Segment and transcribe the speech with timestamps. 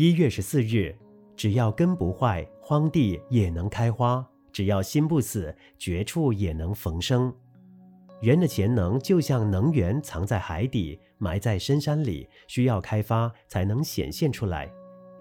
[0.00, 0.96] 一月十四日，
[1.36, 7.34] 只要根不坏，荒地也能开花；只要心不死，绝处也能逢生。
[8.22, 14.70] 人的潜能就像能源藏在海底，埋在深山里，需要开发才能显现出来。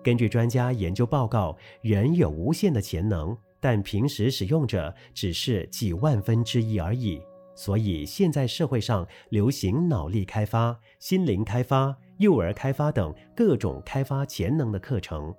[0.04, 7.20] 根据专家研究报告，人有无限的潜能，但平时使用者只是几万分之一而已。
[7.56, 15.34] 所以现在社会上流行脑力开发、心灵开发、幼儿开发等各种开发潜能的课程。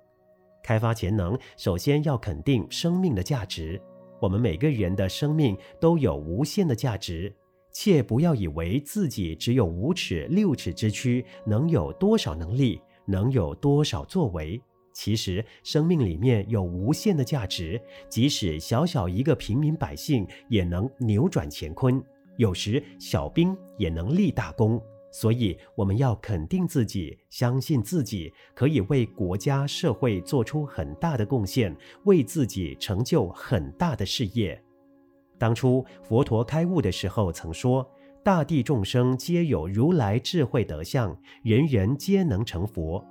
[0.63, 3.81] 开发潜能，首先要肯定生命的价值。
[4.19, 7.33] 我们每个人的生命都有无限的价值。
[7.71, 14.61] 切不要以为自己只有五尺六尺之躯，能有多少能力，能有多少作为。
[14.91, 22.03] 其实生命里面有无限的价值，即使小小一个平民百姓也能扭转乾坤，
[22.37, 24.81] 有时小兵也能立大功。
[25.11, 34.61] 所以我们要肯定自己，相信自己可以为国家社会做出很大的贡献，为自己成就很大的事业。
[35.37, 37.89] 当初佛陀开悟的时候曾说
[38.23, 43.03] ：“大地众生皆有如来智慧德相，人人皆能成佛。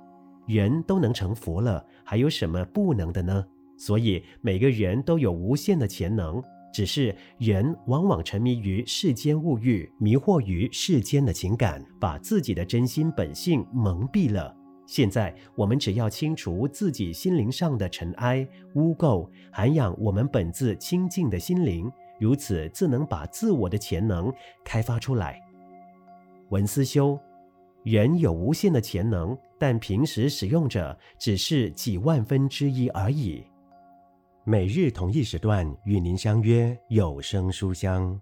[0.47, 3.45] 人都能成佛了，还有什么不能的呢？
[3.77, 6.41] 所以每个人都有无限的潜能，
[6.73, 14.55] 只是人往往沉迷于世间物欲，迷惑于世间的情感，把自己的真心本性蒙蔽了。
[14.85, 24.29] 现在我们只要清除自己心灵上的尘埃污垢，涵养我们本自清净的心灵。”如此，自能把自我的潜能
[24.65, 25.39] 开发出来。
[26.49, 27.17] 文思修，
[27.83, 33.45] 人有无限的潜能，但平时使用者只是几万分之一而已。
[34.51, 38.19] 每日同一时段与您相约有声书香。